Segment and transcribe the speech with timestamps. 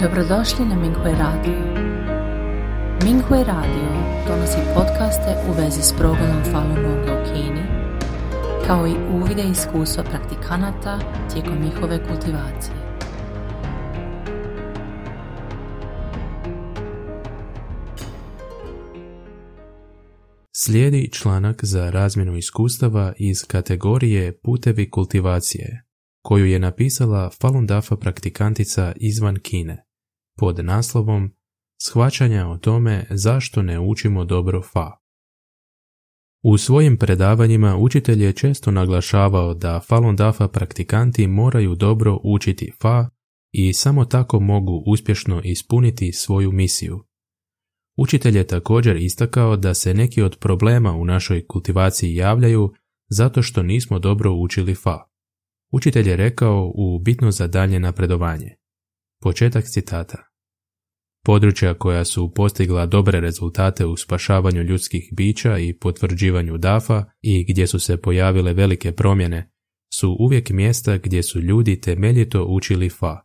[0.00, 1.58] Dobrodošli na Minghui Radio.
[3.04, 3.88] Minghui Radio
[4.28, 7.62] donosi podcaste u vezi s progledom Falun Gonga u Kini,
[8.66, 10.98] kao i uvide iskustva praktikanata
[11.32, 12.76] tijekom njihove kultivacije.
[20.52, 25.84] Slijedi članak za razmjenu iskustava iz kategorije Putevi kultivacije,
[26.24, 29.84] koju je napisala Falun Dafa praktikantica izvan Kine,
[30.38, 31.30] pod naslovom
[31.82, 34.90] Shvaćanja o tome zašto ne učimo dobro Fa.
[36.42, 43.08] U svojim predavanjima učitelj je često naglašavao da Falun Dafa praktikanti moraju dobro učiti Fa
[43.52, 47.04] i samo tako mogu uspješno ispuniti svoju misiju.
[47.96, 52.72] Učitelj je također istakao da se neki od problema u našoj kultivaciji javljaju
[53.08, 55.13] zato što nismo dobro učili Fa.
[55.76, 58.56] Učitelj je rekao u bitno za dalje napredovanje.
[59.22, 60.18] Početak citata.
[61.24, 67.66] Područja koja su postigla dobre rezultate u spašavanju ljudskih bića i potvrđivanju dafa i gdje
[67.66, 69.50] su se pojavile velike promjene
[69.94, 73.20] su uvijek mjesta gdje su ljudi temeljito učili fa.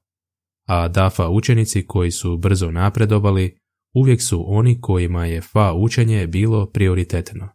[0.67, 3.57] A dafa učenici koji su brzo napredovali
[3.95, 7.49] uvijek su oni kojima je fa učenje bilo prioritetno.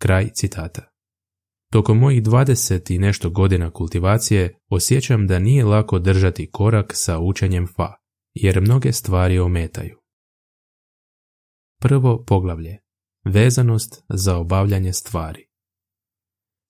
[0.00, 0.97] Kraj citata.
[1.72, 7.66] Tokom mojih 20 i nešto godina kultivacije osjećam da nije lako držati korak sa učenjem
[7.76, 7.94] fa,
[8.34, 9.98] jer mnoge stvari ometaju.
[11.80, 12.78] Prvo poglavlje.
[13.24, 15.48] Vezanost za obavljanje stvari.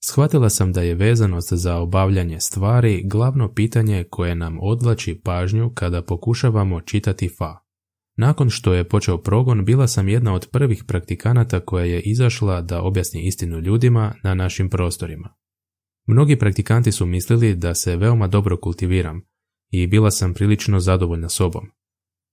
[0.05, 6.03] Shvatila sam da je vezanost za obavljanje stvari glavno pitanje koje nam odvlači pažnju kada
[6.03, 7.68] pokušavamo čitati fa.
[8.21, 12.83] Nakon što je počeo progon, bila sam jedna od prvih praktikanata koja je izašla da
[12.83, 15.35] objasni istinu ljudima na našim prostorima.
[16.07, 19.21] Mnogi praktikanti su mislili da se veoma dobro kultiviram
[19.71, 21.67] i bila sam prilično zadovoljna sobom.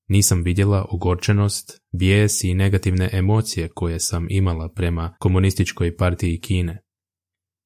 [0.07, 6.81] Nisam vidjela ogorčenost, bijes i negativne emocije koje sam imala prema komunističkoj partiji Kine.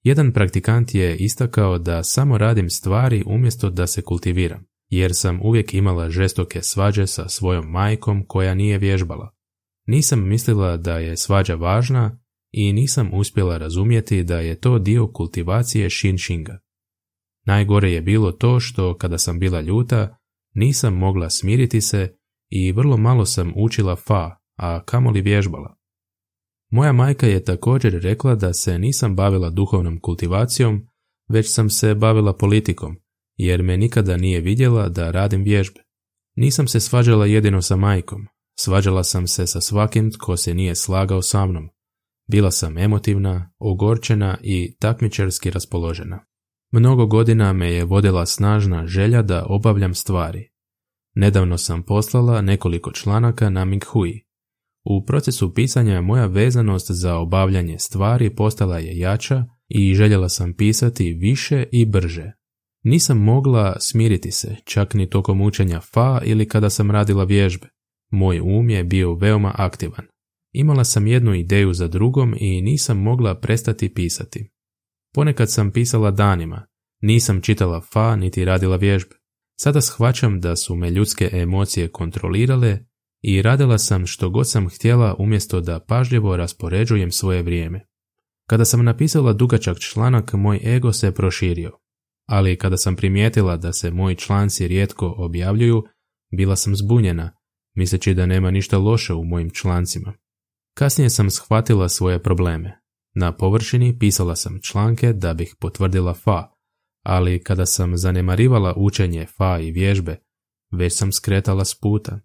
[0.03, 5.73] Jedan praktikant je istakao da samo radim stvari umjesto da se kultiviram jer sam uvijek
[5.73, 9.35] imala žestoke svađe sa svojom majkom koja nije vježbala.
[9.87, 12.19] Nisam mislila da je svađa važna
[12.51, 16.59] i nisam uspjela razumjeti da je to dio kultivacije Shinshinga.
[17.45, 20.17] Najgore je bilo to što kada sam bila ljuta,
[20.53, 22.15] nisam mogla smiriti se
[22.49, 25.75] i vrlo malo sam učila fa, a kamoli vježbala.
[26.71, 30.87] Moja majka je također rekla da se nisam bavila duhovnom kultivacijom,
[31.29, 32.95] već sam se bavila politikom,
[33.39, 35.81] jer me nikada nije vidjela da radim vježbe.
[36.35, 38.27] Nisam se svađala jedino sa majkom,
[38.59, 41.69] svađala sam se sa svakim tko se nije slagao sa mnom.
[42.27, 46.25] Bila sam emotivna, ogorčena i takmičarski raspoložena.
[46.71, 50.49] Mnogo godina me je vodila snažna želja da obavljam stvari.
[51.15, 54.25] Nedavno sam poslala nekoliko članaka na Minghui.
[54.85, 61.13] U procesu pisanja moja vezanost za obavljanje stvari postala je jača i željela sam pisati
[61.13, 62.38] više i brže.
[62.83, 67.67] Nisam mogla smiriti se, čak ni tokom učenja fa ili kada sam radila vježbe.
[68.11, 70.05] Moj um je bio veoma aktivan.
[70.51, 74.51] Imala sam jednu ideju za drugom i nisam mogla prestati pisati.
[75.13, 76.67] Ponekad sam pisala danima,
[77.01, 79.15] nisam čitala fa niti radila vježbe.
[79.55, 82.79] Sada shvaćam da su me ljudske emocije kontrolirale
[83.21, 87.85] i radila sam što god sam htjela umjesto da pažljivo raspoređujem svoje vrijeme.
[88.47, 91.71] Kada sam napisala dugačak članak, moj ego se proširio
[92.29, 95.83] ali kada sam primijetila da se moji članci rijetko objavljuju,
[96.31, 97.31] bila sam zbunjena,
[97.75, 100.13] misleći da nema ništa loše u mojim člancima.
[100.73, 102.79] Kasnije sam shvatila svoje probleme.
[103.15, 106.51] Na površini pisala sam članke da bih potvrdila fa,
[107.03, 110.17] ali kada sam zanemarivala učenje fa i vježbe,
[110.71, 112.19] već sam skretala s puta.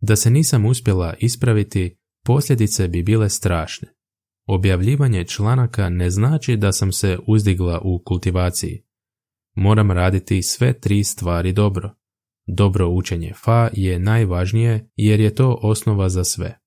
[0.00, 3.88] Da se nisam uspjela ispraviti, posljedice bi bile strašne.
[4.46, 8.87] Objavljivanje članaka ne znači da sam se uzdigla u kultivaciji,
[9.58, 11.94] moram raditi sve tri stvari dobro.
[12.46, 16.58] Dobro učenje fa je najvažnije jer je to osnova za sve.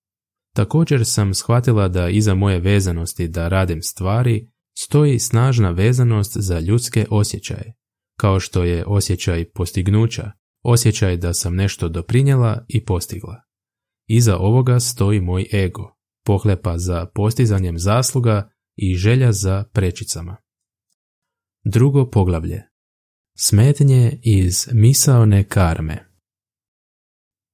[0.55, 4.47] Također sam shvatila da iza moje vezanosti da radim stvari
[4.77, 7.73] stoji snažna vezanost za ljudske osjećaje,
[8.19, 10.31] kao što je osjećaj postignuća,
[10.63, 13.41] osjećaj da sam nešto doprinjela i postigla.
[14.07, 20.37] Iza ovoga stoji moj ego, pohlepa za postizanjem zasluga i želja za prečicama.
[21.63, 22.70] Drugo poglavlje
[23.43, 26.05] Smetnje iz misaone karme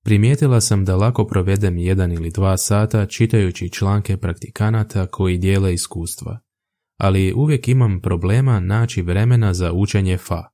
[0.06, 6.40] Primijetila sam da lako provedem jedan ili dva sata čitajući članke praktikanata koji dijele iskustva,
[7.00, 10.50] ali uvijek imam problema naći vremena za učenje fa.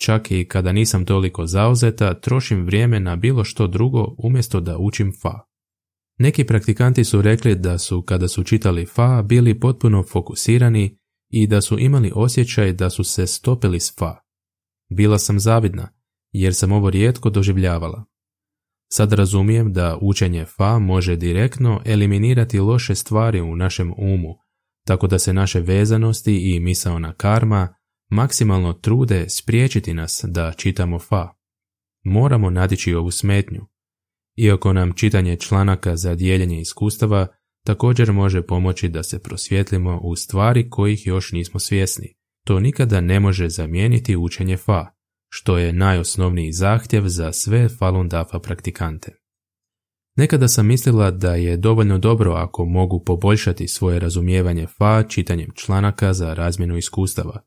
[0.00, 5.12] Čak i kada nisam toliko zauzeta, trošim vrijeme na bilo što drugo umjesto da učim
[5.22, 5.40] fa.
[6.18, 10.98] Neki praktikanti su rekli da su, kada su čitali fa, bili potpuno fokusirani
[11.30, 14.22] i da su imali osjećaj da su se stopili s fa.
[14.94, 15.88] Bila sam zavidna,
[16.32, 18.04] jer sam ovo rijetko doživljavala.
[18.92, 24.34] Sad razumijem da učenje fa može direktno eliminirati loše stvari u našem umu,
[24.86, 27.74] tako da se naše vezanosti i misaona karma
[28.10, 31.28] maksimalno trude spriječiti nas da čitamo fa.
[32.04, 33.60] Moramo nadići ovu smetnju.
[34.36, 37.26] Iako nam čitanje članaka za dijeljenje iskustava
[37.66, 42.21] također može pomoći da se prosvjetlimo u stvari kojih još nismo svjesni.
[42.44, 44.86] To nikada ne može zamijeniti učenje fa,
[45.28, 49.22] što je najosnovniji zahtjev za sve Falun Dafa praktikante.
[50.16, 56.12] Nekada sam mislila da je dovoljno dobro ako mogu poboljšati svoje razumijevanje fa čitanjem članaka
[56.12, 57.42] za razmjenu iskustava.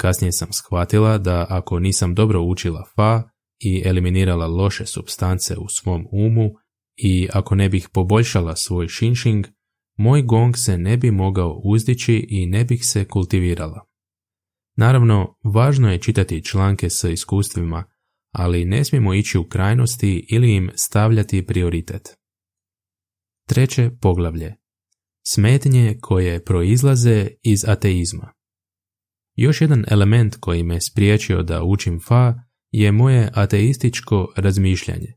[0.00, 3.22] Kasnije sam shvatila da ako nisam dobro učila fa
[3.60, 6.50] i eliminirala loše substance u svom umu
[6.96, 9.46] i ako ne bih poboljšala svoj shinshing,
[9.96, 13.87] moj gong se ne bi mogao uzdići i ne bih se kultivirala.
[14.78, 17.84] Naravno, važno je čitati članke sa iskustvima,
[18.32, 22.16] ali ne smijemo ići u krajnosti ili im stavljati prioritet.
[23.48, 24.54] Treće poglavlje.
[25.26, 28.32] Smetnje koje proizlaze iz ateizma.
[29.36, 32.34] Još jedan element koji me spriječio da učim fa
[32.70, 35.14] je moje ateističko razmišljanje.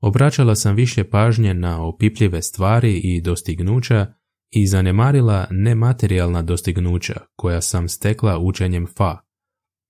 [0.00, 4.14] Obraćala sam više pažnje na opipljive stvari i dostignuća
[4.52, 9.18] i zanemarila nematerijalna dostignuća koja sam stekla učenjem fa.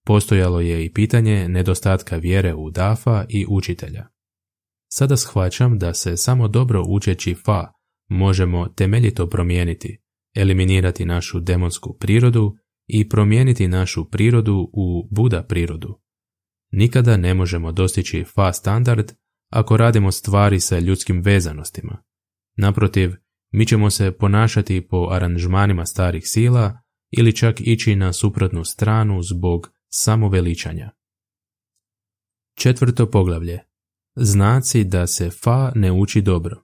[0.06, 4.06] Postojalo je i pitanje nedostatka vjere u dafa i učitelja.
[4.92, 7.72] Sada shvaćam da se samo dobro učeći fa
[8.08, 10.02] možemo temeljito promijeniti,
[10.36, 12.56] eliminirati našu demonsku prirodu
[12.86, 16.00] i promijeniti našu prirodu u Buda prirodu.
[16.72, 19.12] Nikada ne možemo dostići fa standard
[19.50, 22.02] ako radimo stvari sa ljudskim vezanostima.
[22.56, 23.12] Naprotiv,
[23.52, 26.78] mi ćemo se ponašati po aranžmanima starih sila
[27.10, 30.90] ili čak ići na suprotnu stranu zbog samoveličanja.
[32.58, 33.58] Četvrto poglavlje.
[34.16, 36.62] Znaci da se fa ne uči dobro.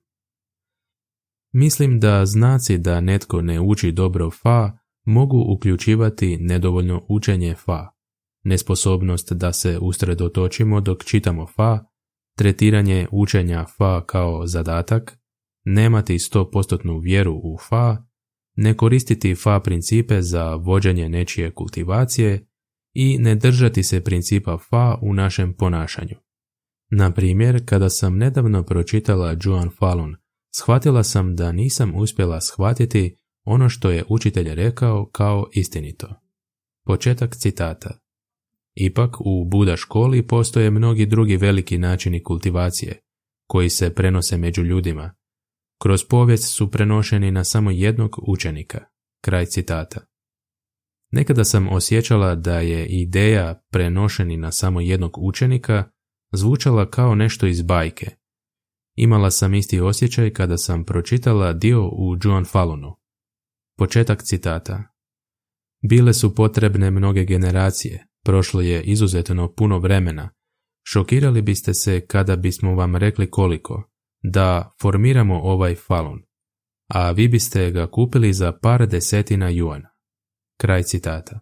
[1.52, 7.88] Mislim da znaci da netko ne uči dobro fa mogu uključivati nedovoljno učenje fa,
[8.44, 11.84] nesposobnost da se usredotočimo dok čitamo fa,
[12.36, 15.18] tretiranje učenja fa kao zadatak,
[15.74, 18.04] nemati 100% vjeru u fa,
[18.56, 22.46] ne koristiti fa principe za vođenje nečije kultivacije
[22.94, 26.16] i ne držati se principa fa u našem ponašanju.
[26.90, 30.16] Na primjer, kada sam nedavno pročitala Joan Fallon,
[30.56, 36.08] shvatila sam da nisam uspjela shvatiti ono što je učitelj rekao kao istinito.
[36.86, 37.98] Početak citata.
[38.74, 43.00] Ipak u Buda školi postoje mnogi drugi veliki načini kultivacije,
[43.46, 45.14] koji se prenose među ljudima.
[45.82, 48.80] Kroz povijest su prenošeni na samo jednog učenika.
[49.20, 50.00] Kraj citata.
[51.10, 55.84] Nekada sam osjećala da je ideja prenošeni na samo jednog učenika
[56.32, 58.06] zvučala kao nešto iz bajke.
[58.94, 62.96] Imala sam isti osjećaj kada sam pročitala dio u Joan Falunu.
[63.76, 64.82] Početak citata.
[65.88, 70.30] Bile su potrebne mnoge generacije, prošlo je izuzetno puno vremena.
[70.86, 73.90] Šokirali biste se kada bismo vam rekli koliko,
[74.22, 76.22] da formiramo ovaj falun,
[76.88, 79.88] a vi biste ga kupili za par desetina juana.
[80.60, 81.40] Kraj citata.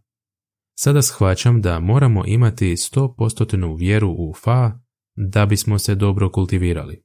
[0.79, 4.81] Sada shvaćam da moramo imati 100% vjeru u fa
[5.17, 7.03] da bismo se dobro kultivirali.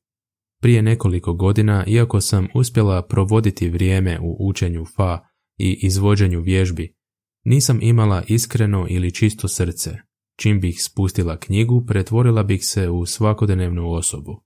[0.61, 5.19] Prije nekoliko godina, iako sam uspjela provoditi vrijeme u učenju fa
[5.57, 6.95] i izvođenju vježbi,
[7.43, 9.91] nisam imala iskreno ili čisto srce.
[10.39, 14.43] Čim bih spustila knjigu, pretvorila bih se u svakodnevnu osobu.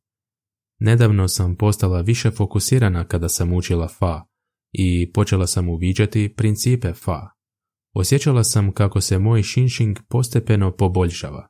[0.79, 4.25] Nedavno sam postala više fokusirana kada sam učila fa
[4.71, 7.29] i počela sam uviđati principe fa.
[7.93, 11.47] Osjećala sam kako se moj shinshing postepeno poboljšava.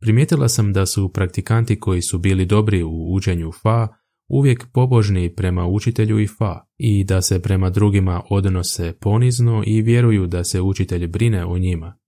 [0.00, 3.88] Primijetila sam da su praktikanti koji su bili dobri u učenju fa
[4.28, 10.26] uvijek pobožni prema učitelju i fa i da se prema drugima odnose ponizno i vjeruju
[10.26, 11.98] da se učitelj brine o njima.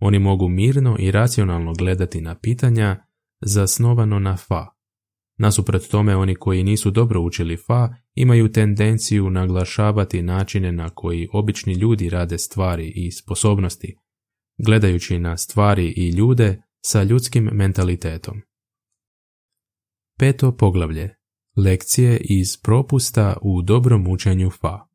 [0.00, 3.04] Oni mogu mirno i racionalno gledati na pitanja
[3.40, 4.79] zasnovano na fa.
[5.40, 11.72] Nasuprot tome oni koji nisu dobro učili fa imaju tendenciju naglašavati načine na koji obični
[11.72, 13.96] ljudi rade stvari i sposobnosti,
[14.58, 18.40] gledajući na stvari i ljude sa ljudskim mentalitetom.
[20.18, 21.14] Peto poglavlje
[21.56, 24.86] Lekcije iz propusta u dobrom učenju fa.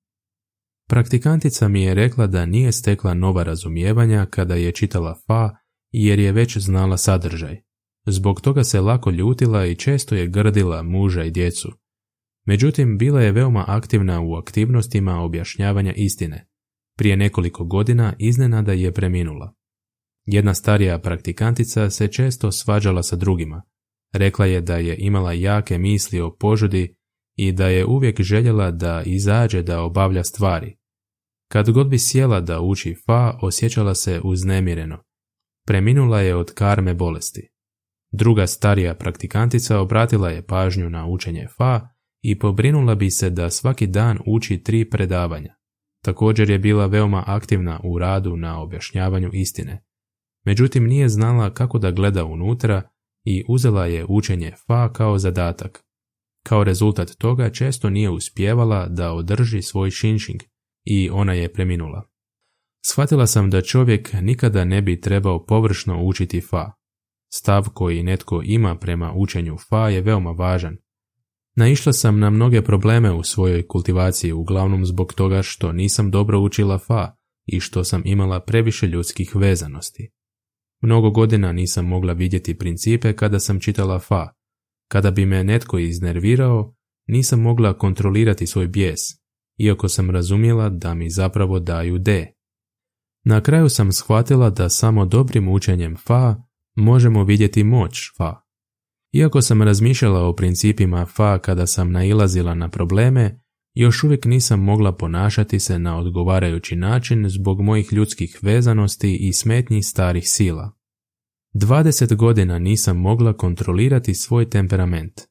[0.89, 5.55] Praktikantica mi je rekla da nije stekla nova razumijevanja kada je čitala fa
[5.91, 7.64] jer je već znala sadržaj.
[8.05, 11.71] Zbog toga se lako ljutila i često je grdila muža i djecu.
[12.45, 16.47] Međutim, bila je veoma aktivna u aktivnostima objašnjavanja istine.
[16.97, 19.53] Prije nekoliko godina iznenada je preminula.
[20.25, 23.61] Jedna starija praktikantica se često svađala sa drugima.
[24.13, 26.95] Rekla je da je imala jake misli o požudi
[27.35, 30.77] i da je uvijek željela da izađe da obavlja stvari.
[31.51, 35.03] Kad god bi sjela da uči fa, osjećala se uznemireno.
[35.67, 37.54] Preminula je od karme bolesti.
[38.17, 41.89] Druga starija praktikantica obratila je pažnju na učenje fa
[42.21, 45.55] i pobrinula bi se da svaki dan uči tri predavanja.
[46.03, 49.83] Također je bila veoma aktivna u radu na objašnjavanju istine.
[50.45, 52.89] Međutim, nije znala kako da gleda unutra
[53.25, 55.83] i uzela je učenje fa kao zadatak.
[56.43, 60.41] Kao rezultat toga često nije uspjevala da održi svoj shinshing
[60.85, 62.03] i ona je preminula.
[62.85, 66.71] Shvatila sam da čovjek nikada ne bi trebao površno učiti fa.
[67.33, 70.77] Stav koji netko ima prema učenju fa je veoma važan.
[71.55, 76.77] Naišla sam na mnoge probleme u svojoj kultivaciji, uglavnom zbog toga što nisam dobro učila
[76.77, 77.15] fa
[77.45, 80.11] i što sam imala previše ljudskih vezanosti.
[80.81, 84.29] Mnogo godina nisam mogla vidjeti principe kada sam čitala fa.
[84.87, 86.75] Kada bi me netko iznervirao,
[87.07, 88.99] nisam mogla kontrolirati svoj bijes,
[89.57, 92.33] iako sam razumjela da mi zapravo daju D.
[93.23, 96.35] Na kraju sam shvatila da samo dobrim učenjem fa
[96.75, 98.41] možemo vidjeti moć fa.
[99.13, 103.41] Iako sam razmišljala o principima fa kada sam nailazila na probleme,
[103.73, 109.83] još uvijek nisam mogla ponašati se na odgovarajući način zbog mojih ljudskih vezanosti i smetnji
[109.83, 110.71] starih sila.
[111.53, 115.21] 20 godina nisam mogla kontrolirati svoj temperament.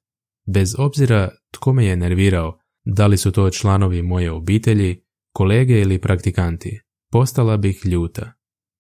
[0.47, 6.01] Bez obzira tko me je nervirao, da li su to članovi moje obitelji, kolege ili
[6.01, 8.33] praktikanti, postala bih ljuta.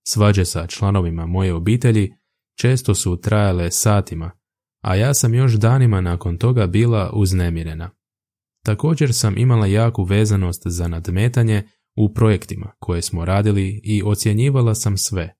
[0.06, 2.12] Svađe sa članovima moje obitelji
[2.58, 4.30] često su trajale satima,
[4.82, 7.90] a ja sam još danima nakon toga bila uznemirena.
[8.64, 14.96] Također sam imala jaku vezanost za nadmetanje u projektima koje smo radili i ocjenjivala sam
[14.96, 15.34] sve.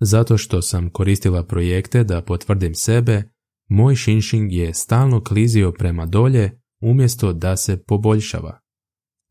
[0.00, 3.22] Zato što sam koristila projekte da potvrdim sebe,
[3.68, 8.60] moj shinshing je stalno klizio prema dolje umjesto da se poboljšava.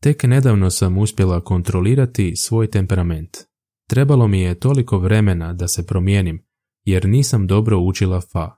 [0.02, 3.36] Tek nedavno sam uspjela kontrolirati svoj temperament.
[3.88, 6.47] Trebalo mi je toliko vremena da se promijenim,
[6.88, 8.56] jer nisam dobro učila fa.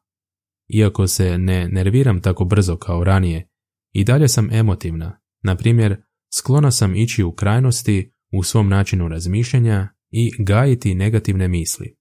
[0.68, 3.48] Iako se ne nerviram tako brzo kao ranije,
[3.92, 5.20] i dalje sam emotivna.
[5.42, 6.02] Na primjer,
[6.34, 11.96] sklona sam ići u krajnosti u svom načinu razmišljanja i gajiti negativne misli.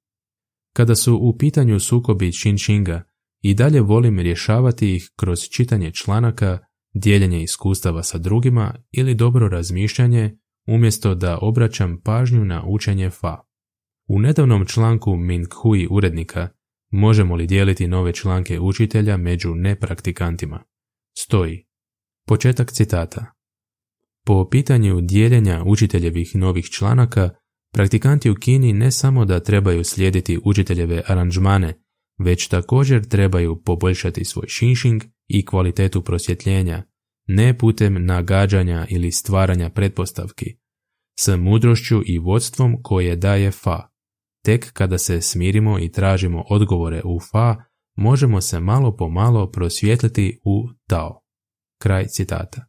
[0.74, 3.04] Kada su u pitanju sukobi Shinshinga,
[3.42, 6.60] i dalje volim rješavati ih kroz čitanje članaka,
[6.94, 13.49] dijeljenje iskustava sa drugima ili dobro razmišljanje umjesto da obraćam pažnju na učenje fa.
[14.12, 16.50] U nedavnom članku Min Hui urednika
[16.92, 20.64] možemo li dijeliti nove članke učitelja među nepraktikantima?
[21.18, 21.66] Stoji.
[22.28, 23.34] Početak citata.
[24.26, 27.30] Po pitanju dijeljenja učiteljevih novih članaka,
[27.74, 31.84] praktikanti u Kini ne samo da trebaju slijediti učiteljeve aranžmane,
[32.18, 36.84] već također trebaju poboljšati svoj shinshing i kvalitetu prosvjetljenja,
[37.28, 40.56] ne putem nagađanja ili stvaranja pretpostavki,
[41.20, 43.90] s mudrošću i vodstvom koje daje fa.
[44.46, 47.56] Tek kada se smirimo i tražimo odgovore u fa,
[47.96, 51.22] možemo se malo po malo prosvjetliti u tao.
[51.82, 52.66] Kraj citata.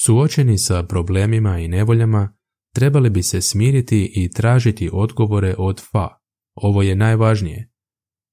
[0.00, 2.36] Suočeni sa problemima i nevoljama,
[2.74, 6.08] trebali bi se smiriti i tražiti odgovore od fa.
[6.54, 7.70] Ovo je najvažnije.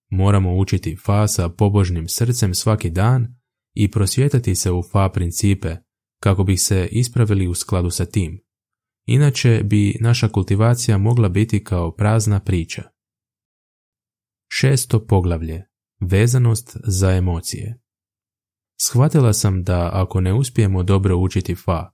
[0.10, 3.28] Moramo učiti fa sa pobožnim srcem svaki dan
[3.74, 5.76] i prosvjetati se u fa principe
[6.24, 8.42] kako bi se ispravili u skladu sa tim.
[9.12, 12.84] Inače bi naša kultivacija mogla biti kao prazna priča.
[14.52, 15.66] Šesto poglavlje.
[16.00, 17.82] Vezanost za emocije.
[18.82, 21.92] Shvatila sam da ako ne uspijemo dobro učiti fa,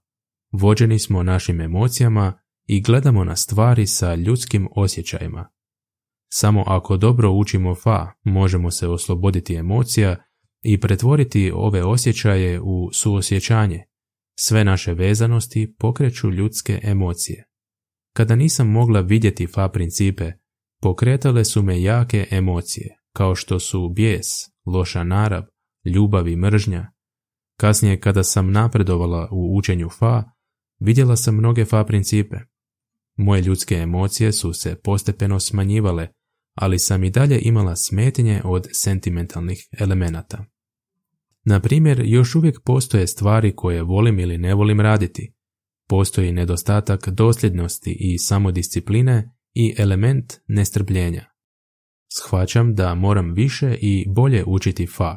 [0.52, 5.48] vođeni smo našim emocijama i gledamo na stvari sa ljudskim osjećajima.
[6.32, 10.16] Samo ako dobro učimo fa, možemo se osloboditi emocija
[10.62, 13.84] i pretvoriti ove osjećaje u suosjećanje.
[14.38, 17.44] Sve naše vezanosti pokreću ljudske emocije.
[18.12, 20.32] Kada nisam mogla vidjeti fa principe,
[20.82, 24.26] pokretale su me jake emocije, kao što su bijes,
[24.66, 25.42] loša narav,
[25.84, 26.92] ljubav i mržnja.
[27.56, 30.24] Kasnije kada sam napredovala u učenju fa,
[30.78, 32.36] vidjela sam mnoge fa principe.
[33.16, 36.08] Moje ljudske emocije su se postepeno smanjivale,
[36.54, 40.44] ali sam i dalje imala smetnje od sentimentalnih elemenata.
[41.48, 45.34] Na primjer, još uvijek postoje stvari koje volim ili ne volim raditi.
[45.88, 51.24] Postoji nedostatak dosljednosti i samodiscipline i element nestrpljenja.
[52.12, 55.16] Shvaćam da moram više i bolje učiti fa,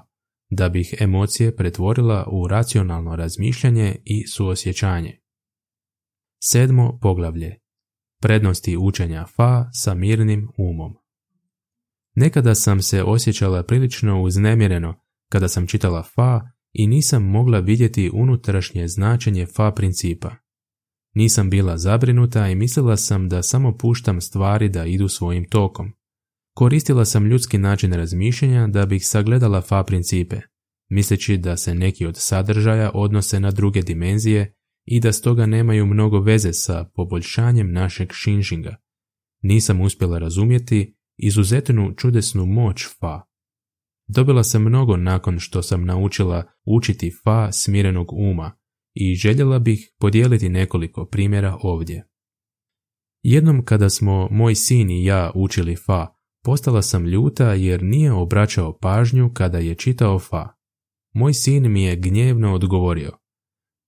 [0.49, 5.19] da bih emocije pretvorila u racionalno razmišljanje i suosjećanje.
[6.43, 7.55] Sedmo poglavlje.
[8.21, 10.93] Prednosti učenja fa sa mirnim umom.
[12.15, 16.41] Nekada sam se osjećala prilično uznemireno kada sam čitala fa
[16.73, 20.35] i nisam mogla vidjeti unutrašnje značenje fa principa.
[21.15, 25.91] Nisam bila zabrinuta i mislila sam da samo puštam stvari da idu svojim tokom.
[26.53, 30.41] Koristila sam ljudski način razmišljanja da bih sagledala fa principe,
[30.89, 34.53] misleći da se neki od sadržaja odnose na druge dimenzije
[34.85, 38.75] i da stoga nemaju mnogo veze sa poboljšanjem našeg šinšinga.
[39.41, 43.28] Nisam uspjela razumjeti izuzetnu čudesnu moć fa.
[44.11, 48.51] Dobila sam mnogo nakon što sam naučila učiti fa smirenog uma
[48.93, 52.07] i željela bih podijeliti nekoliko primjera ovdje.
[53.23, 56.07] Jednom kada smo moj sin i ja učili fa,
[56.43, 60.47] postala sam ljuta jer nije obraćao pažnju kada je čitao fa.
[61.13, 63.11] Moj sin mi je gnjevno odgovorio.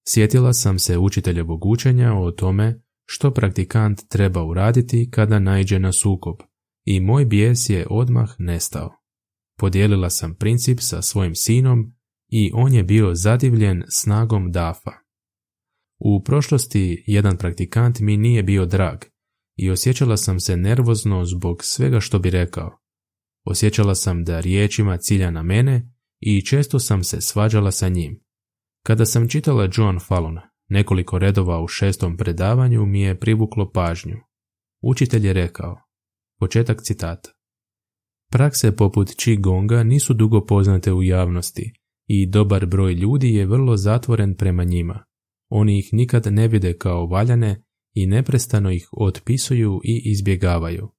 [0.07, 6.35] Sjetila sam se učiteljevog učenja o tome što praktikant treba uraditi kada naiđe na sukob
[6.85, 9.00] i moj bijes je odmah nestao.
[9.61, 11.93] Podijelila sam princip sa svojim sinom
[12.29, 14.91] i on je bio zadivljen snagom dafa.
[15.99, 18.97] U prošlosti jedan praktikant mi nije bio drag
[19.57, 22.79] i osjećala sam se nervozno zbog svega što bi rekao.
[23.45, 28.23] Osjećala sam da riječima cilja na mene i često sam se svađala sa njim.
[28.85, 30.37] Kada sam čitala John Fallon,
[30.69, 34.17] nekoliko redova u šestom predavanju mi je privuklo pažnju.
[34.81, 35.77] Učitelj je rekao,
[36.39, 37.40] početak citata.
[38.31, 41.73] Prakse poput Qigonga nisu dugo poznate u javnosti
[42.07, 45.03] i dobar broj ljudi je vrlo zatvoren prema njima.
[45.49, 50.89] Oni ih nikad ne vide kao valjane i neprestano ih otpisuju i izbjegavaju.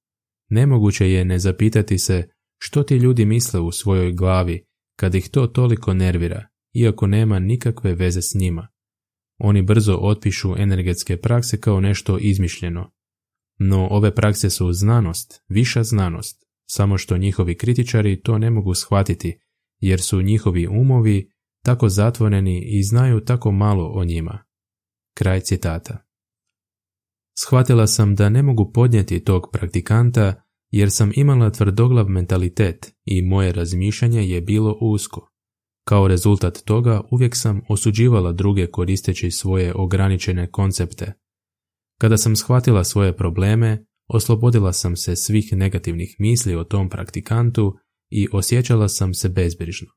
[0.49, 4.65] Nemoguće je ne zapitati se što ti ljudi misle u svojoj glavi
[4.99, 8.67] kad ih to toliko nervira, iako nema nikakve veze s njima.
[9.37, 12.91] Oni brzo otpišu energetske prakse kao nešto izmišljeno.
[13.59, 16.42] No ove prakse su znanost, viša znanost,
[16.75, 19.39] samo što njihovi kritičari to ne mogu shvatiti,
[19.79, 21.29] jer su njihovi umovi
[21.65, 24.43] tako zatvoreni i znaju tako malo o njima.
[25.17, 25.97] Kraj citata.
[27.37, 33.51] Shvatila sam da ne mogu podnijeti tog praktikanta jer sam imala tvrdoglav mentalitet i moje
[33.51, 35.29] razmišljanje je bilo usko.
[35.87, 41.13] Kao rezultat toga uvijek sam osuđivala druge koristeći svoje ograničene koncepte.
[42.01, 47.75] Kada sam shvatila svoje probleme, oslobodila sam se svih negativnih misli o tom praktikantu
[48.09, 49.87] i osjećala sam se bezbrižno.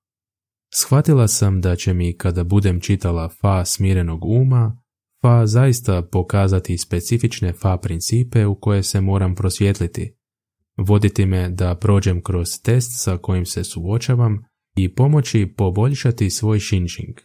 [0.75, 4.83] Shvatila sam da će mi kada budem čitala fa smirenog uma,
[5.23, 10.15] fa zaista pokazati specifične fa principe u koje se moram prosvjetliti,
[10.77, 14.39] voditi me da prođem kroz test sa kojim se suočavam
[14.77, 17.17] i pomoći poboljšati svoj šinšing.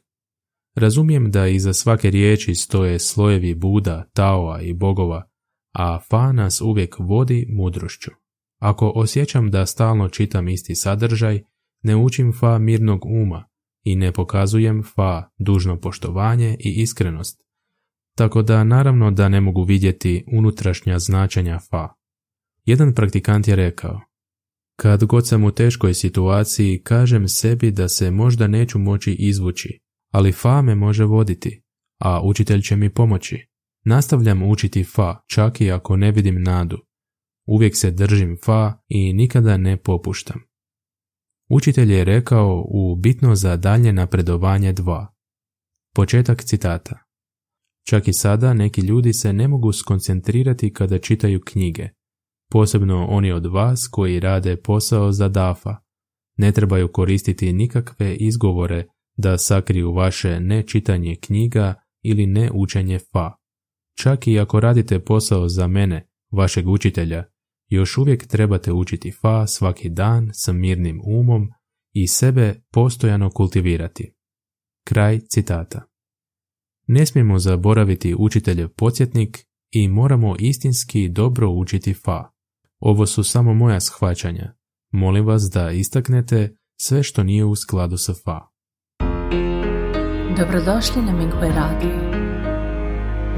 [0.75, 5.30] Razumijem da iza svake riječi stoje slojevi Buda, Taoa i bogova,
[5.71, 8.11] a fa nas uvijek vodi mudrošću.
[8.59, 11.43] Ako osjećam da stalno čitam isti sadržaj,
[11.81, 13.45] ne učim fa mirnog uma
[13.83, 17.41] i ne pokazujem fa dužno poštovanje i iskrenost,
[18.17, 21.89] tako da naravno da ne mogu vidjeti unutrašnja značenja fa.
[22.65, 24.01] Jedan praktikant je rekao,
[24.75, 29.79] kad god sam u teškoj situaciji, kažem sebi da se možda neću moći izvući,
[30.11, 31.63] ali fa me može voditi,
[31.99, 33.50] a učitelj će mi pomoći.
[33.85, 36.77] Nastavljam učiti fa, čak i ako ne vidim nadu.
[37.47, 40.39] Uvijek se držim fa i nikada ne popuštam.
[41.49, 45.07] Učitelj je rekao u bitno za dalje napredovanje 2.
[45.95, 46.99] Početak citata.
[47.87, 51.89] Čak i sada neki ljudi se ne mogu skoncentrirati kada čitaju knjige,
[52.51, 55.75] posebno oni od vas koji rade posao za dafa.
[56.37, 58.85] Ne trebaju koristiti nikakve izgovore
[59.17, 63.40] da sakriju vaše nečitanje knjiga ili ne učenje fa.
[64.01, 67.23] Čak i ako radite posao za mene, vašeg učitelja,
[67.67, 71.49] još uvijek trebate učiti fa svaki dan sa mirnim umom
[71.93, 74.13] i sebe postojano kultivirati.
[74.87, 75.81] Kraj citata.
[76.87, 82.31] Ne smijemo zaboraviti učiteljev podsjetnik i moramo istinski dobro učiti fa.
[82.79, 84.53] Ovo su samo moja shvaćanja.
[84.91, 88.39] Molim vas da istaknete sve što nije u skladu sa fa.
[90.37, 92.10] Dobrodošli na Minghui Radio.